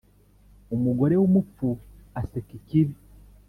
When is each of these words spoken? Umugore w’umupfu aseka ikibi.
Umugore 0.75 1.15
w’umupfu 1.17 1.67
aseka 2.19 2.51
ikibi. 2.59 2.95